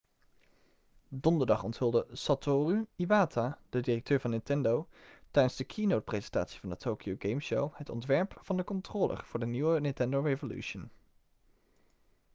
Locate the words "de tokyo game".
6.69-7.39